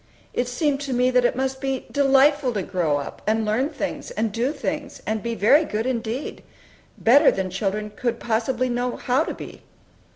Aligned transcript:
It 0.33 0.47
seemed 0.47 0.81
to 0.81 0.93
me 0.93 1.11
that 1.11 1.25
it 1.25 1.35
must 1.35 1.61
be 1.61 1.85
delightful 1.91 2.53
to 2.53 2.63
grow 2.63 2.97
up, 2.97 3.21
and 3.27 3.45
learn 3.45 3.69
things, 3.69 4.09
and 4.09 4.31
do 4.31 4.51
things, 4.51 4.99
and 5.05 5.21
be 5.21 5.35
very 5.35 5.63
good 5.63 5.85
indeed, 5.85 6.41
better 6.97 7.29
than 7.29 7.51
children 7.51 7.91
could 7.95 8.19
possibly 8.19 8.67
know 8.67 8.95
how 8.95 9.23
to 9.23 9.35
be. 9.35 9.61